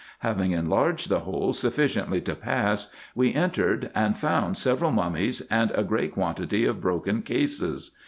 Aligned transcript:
Having 0.21 0.53
enlarged 0.53 1.09
the 1.09 1.19
hole 1.19 1.53
sufficiently 1.53 2.21
to 2.21 2.33
pass, 2.33 2.91
we 3.13 3.35
entered, 3.35 3.91
and 3.93 4.17
found 4.17 4.57
several 4.57 4.89
mummies, 4.89 5.41
and 5.41 5.69
a 5.75 5.83
great 5.83 6.13
quantity 6.13 6.65
of 6.65 6.81
broken 6.81 7.21
cases. 7.21 7.91